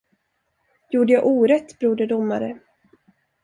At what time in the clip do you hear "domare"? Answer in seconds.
2.07-2.59